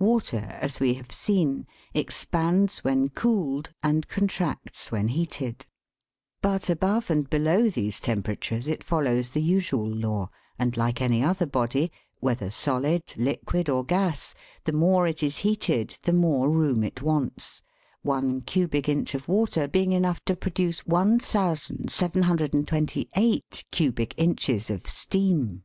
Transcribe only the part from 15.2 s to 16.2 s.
is heated the